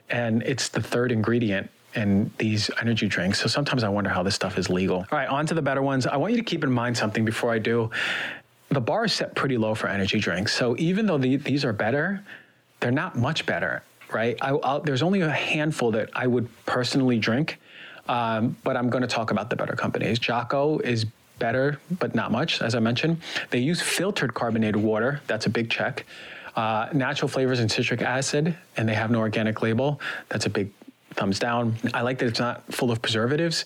[0.10, 3.40] And it's the third ingredient in these energy drinks.
[3.40, 4.98] So sometimes I wonder how this stuff is legal.
[4.98, 6.06] All right, on to the better ones.
[6.06, 7.90] I want you to keep in mind something before I do
[8.76, 10.54] the bar is set pretty low for energy drinks.
[10.54, 12.22] So even though the, these are better,
[12.82, 14.38] they're not much better, right?
[14.42, 17.58] I, there's only a handful that I would personally drink,
[18.10, 20.20] um, but I'm going to talk about the better companies.
[20.20, 21.06] Jocko is
[21.40, 23.22] better, but not much, as I mentioned.
[23.50, 25.22] They use filtered carbonated water.
[25.28, 26.06] That's a big check.
[26.56, 30.02] Uh, natural flavors and citric acid, and they have no organic label.
[30.30, 30.70] That's a big
[31.12, 31.76] thumbs down.
[31.94, 33.66] I like that it's not full of preservatives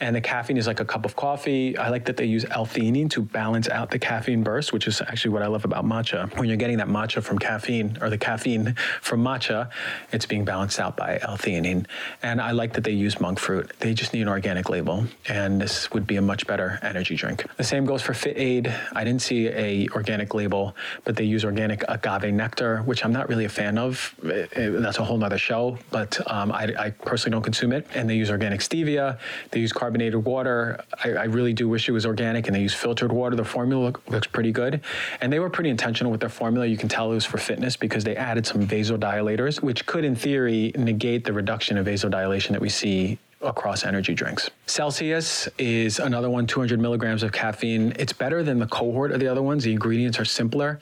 [0.00, 1.76] and the caffeine is like a cup of coffee.
[1.76, 5.32] I like that they use L-theanine to balance out the caffeine burst, which is actually
[5.32, 6.34] what I love about matcha.
[6.38, 9.70] When you're getting that matcha from caffeine or the caffeine from matcha,
[10.12, 11.86] it's being balanced out by L-theanine.
[12.22, 13.72] And I like that they use monk fruit.
[13.80, 17.44] They just need an organic label, and this would be a much better energy drink.
[17.56, 18.74] The same goes for FitAid.
[18.94, 20.74] I didn't see a organic label,
[21.04, 24.14] but they use organic agave nectar, which I'm not really a fan of.
[24.22, 27.86] It- it- that's a whole nother show, but um, I, I personally don't consume it.
[27.94, 29.18] And they use organic stevia.
[29.50, 30.80] They use carbonated water.
[31.02, 33.34] I, I really do wish it was organic, and they use filtered water.
[33.34, 34.82] The formula look, looks pretty good,
[35.20, 36.64] and they were pretty intentional with their formula.
[36.64, 40.14] You can tell it was for fitness because they added some vasodilators, which could, in
[40.14, 44.48] theory, negate the reduction of vasodilation that we see across energy drinks.
[44.66, 47.92] Celsius is another one, 200 milligrams of caffeine.
[47.98, 49.64] It's better than the cohort of the other ones.
[49.64, 50.78] The ingredients are simpler.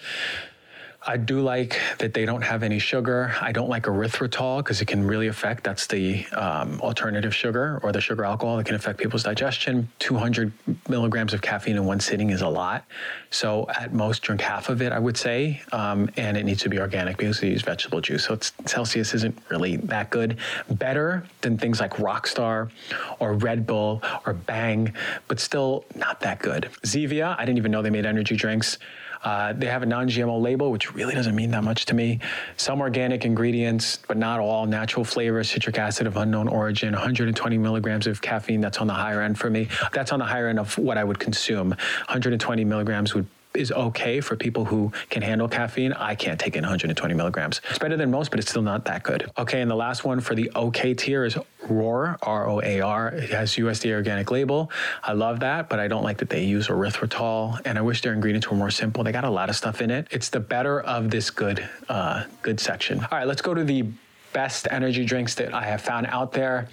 [1.09, 3.35] I do like that they don't have any sugar.
[3.41, 7.93] I don't like erythritol because it can really affect, that's the um, alternative sugar or
[7.93, 9.89] the sugar alcohol that can affect people's digestion.
[10.01, 10.53] 200
[10.87, 12.85] milligrams of caffeine in one sitting is a lot.
[13.31, 15.63] So at most, drink half of it, I would say.
[15.73, 18.27] Um, and it needs to be organic because they use vegetable juice.
[18.27, 20.37] So Celsius isn't really that good.
[20.73, 22.71] Better than things like Rockstar
[23.19, 24.93] or Red Bull or Bang,
[25.27, 26.69] but still not that good.
[26.85, 28.77] Zevia, I didn't even know they made energy drinks.
[29.25, 32.21] Uh, they have a non GMO label, which really doesn't mean that much to me.
[32.57, 34.67] Some organic ingredients, but not all.
[34.67, 38.61] Natural flavor, citric acid of unknown origin, 120 milligrams of caffeine.
[38.61, 39.69] That's on the higher end for me.
[39.93, 41.71] That's on the higher end of what I would consume.
[41.71, 43.27] 120 milligrams would
[43.59, 45.93] is okay for people who can handle caffeine.
[45.93, 47.61] I can't take in 120 milligrams.
[47.69, 49.31] It's better than most, but it's still not that good.
[49.37, 51.37] Okay, and the last one for the okay tier is
[51.69, 53.09] ROAR, R O A R.
[53.09, 54.71] It has USDA organic label.
[55.03, 58.13] I love that, but I don't like that they use erythritol, and I wish their
[58.13, 59.05] ingredients were more simple.
[59.05, 60.07] They got a lot of stuff in it.
[60.11, 63.01] It's the better of this good, uh, good section.
[63.01, 63.85] All right, let's go to the
[64.33, 66.69] best energy drinks that I have found out there.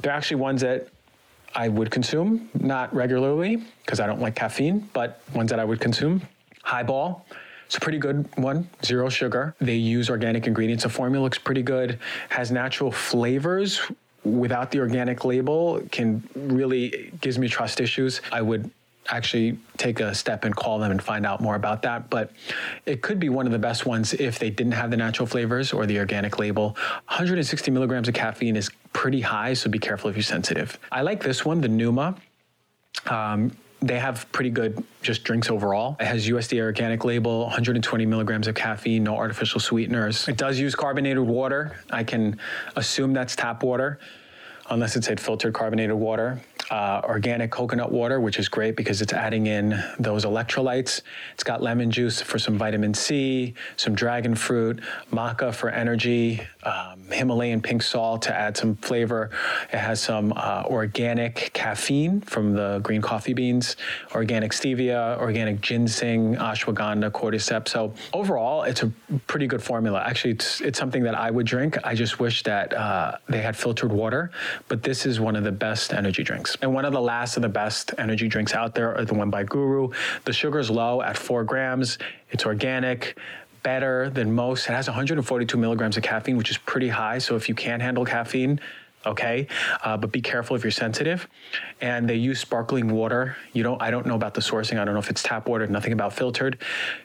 [0.00, 0.88] They're actually ones that
[1.56, 5.80] I would consume, not regularly because I don't like caffeine, but ones that I would
[5.80, 6.20] consume.
[6.62, 7.24] Highball.
[7.64, 9.56] It's a pretty good one, zero sugar.
[9.58, 10.84] They use organic ingredients.
[10.84, 11.98] The formula looks pretty good,
[12.28, 13.80] has natural flavors
[14.22, 18.20] without the organic label, can really gives me trust issues.
[18.30, 18.70] I would
[19.08, 22.10] actually take a step and call them and find out more about that.
[22.10, 22.30] But
[22.86, 25.72] it could be one of the best ones if they didn't have the natural flavors
[25.72, 26.76] or the organic label.
[27.06, 30.78] 160 milligrams of caffeine is pretty high, so be careful if you're sensitive.
[30.90, 32.16] I like this one, the Numa.
[33.10, 35.98] Um, they have pretty good just drinks overall.
[36.00, 40.26] It has USDA organic label, 120 milligrams of caffeine, no artificial sweeteners.
[40.28, 41.76] It does use carbonated water.
[41.90, 42.40] I can
[42.74, 44.00] assume that's tap water,
[44.70, 46.40] unless it said filtered carbonated water.
[46.70, 51.02] Uh, organic coconut water, which is great because it's adding in those electrolytes.
[51.34, 54.80] It's got lemon juice for some vitamin C, some dragon fruit,
[55.12, 59.30] maca for energy, um, Himalayan pink salt to add some flavor.
[59.72, 63.76] It has some uh, organic caffeine from the green coffee beans,
[64.14, 67.68] organic stevia, organic ginseng, ashwagandha, cordyceps.
[67.68, 68.92] So overall, it's a
[69.28, 70.02] pretty good formula.
[70.04, 71.78] Actually, it's, it's something that I would drink.
[71.84, 74.32] I just wish that uh, they had filtered water,
[74.66, 76.56] but this is one of the best energy drinks.
[76.62, 79.30] And one of the last of the best energy drinks out there are the one
[79.30, 79.90] by Guru.
[80.24, 81.98] The sugar's low at four grams.
[82.30, 83.16] It's organic
[83.66, 84.68] better than most.
[84.68, 87.18] It has 142 milligrams of caffeine, which is pretty high.
[87.18, 88.60] So if you can't handle caffeine,
[89.04, 89.48] okay,
[89.82, 91.26] uh, but be careful if you're sensitive.
[91.80, 93.36] And they use sparkling water.
[93.54, 93.82] You don't.
[93.82, 94.78] I don't know about the sourcing.
[94.78, 95.66] I don't know if it's tap water.
[95.66, 96.58] Nothing about filtered.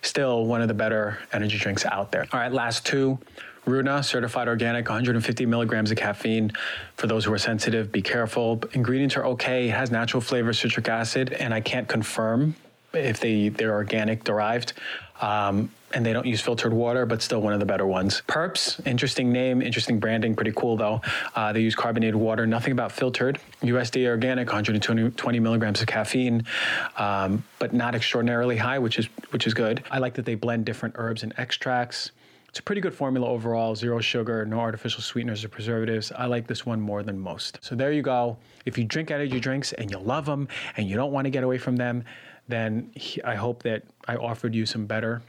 [0.03, 2.28] Still one of the better energy drinks out there.
[2.32, 3.18] All right, last two.
[3.66, 6.51] Runa, certified organic, 150 milligrams of caffeine.
[6.95, 8.62] For those who are sensitive, be careful.
[8.74, 9.70] Ingredients are okay.
[9.70, 12.55] It has natural flavor, citric acid, and I can't confirm
[12.93, 14.74] if they they're organic derived.
[15.22, 18.21] Um, and they don't use filtered water, but still one of the better ones.
[18.27, 21.01] Perps, interesting name, interesting branding, pretty cool though.
[21.35, 23.39] Uh, they use carbonated water, nothing about filtered.
[23.61, 26.43] USDA organic, 120 milligrams of caffeine,
[26.97, 29.83] um, but not extraordinarily high, which is which is good.
[29.91, 32.11] I like that they blend different herbs and extracts.
[32.49, 33.75] It's a pretty good formula overall.
[33.75, 36.11] Zero sugar, no artificial sweeteners or preservatives.
[36.11, 37.59] I like this one more than most.
[37.61, 38.37] So there you go.
[38.65, 41.45] If you drink energy drinks and you love them and you don't want to get
[41.45, 42.03] away from them,
[42.49, 42.91] then
[43.23, 45.21] I hope that I offered you some better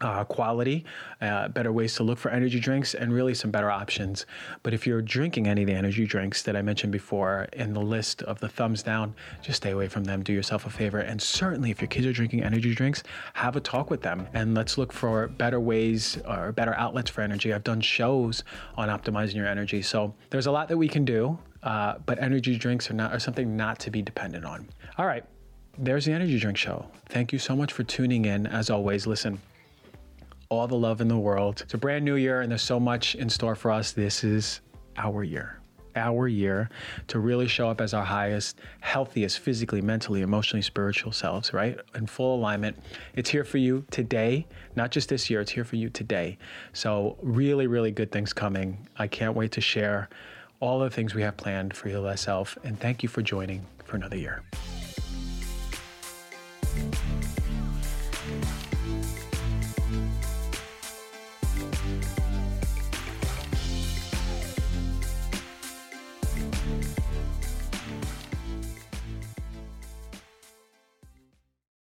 [0.00, 0.84] uh, quality,
[1.20, 4.26] uh, better ways to look for energy drinks, and really some better options.
[4.62, 7.80] But if you're drinking any of the energy drinks that I mentioned before in the
[7.80, 10.22] list of the thumbs down, just stay away from them.
[10.22, 10.98] Do yourself a favor.
[10.98, 13.02] And certainly, if your kids are drinking energy drinks,
[13.34, 17.22] have a talk with them and let's look for better ways or better outlets for
[17.22, 17.52] energy.
[17.52, 18.44] I've done shows
[18.76, 19.82] on optimizing your energy.
[19.82, 23.18] So there's a lot that we can do, uh, but energy drinks are not are
[23.18, 24.68] something not to be dependent on.
[24.96, 25.24] All right.
[25.80, 26.86] There's the Energy Drink Show.
[27.08, 28.48] Thank you so much for tuning in.
[28.48, 29.40] As always, listen,
[30.50, 31.60] all the love in the world.
[31.62, 33.92] It's a brand new year and there's so much in store for us.
[33.92, 34.60] This is
[34.96, 35.60] our year.
[35.96, 36.68] our year
[37.08, 41.78] to really show up as our highest, healthiest, physically, mentally, emotionally, spiritual selves, right?
[41.94, 42.78] In full alignment.
[43.16, 44.46] It's here for you today,
[44.76, 46.38] not just this year, it's here for you today.
[46.72, 48.86] So, really, really good things coming.
[48.96, 50.08] I can't wait to share
[50.60, 52.56] all the things we have planned for Heal Thyself.
[52.64, 54.42] And thank you for joining for another year.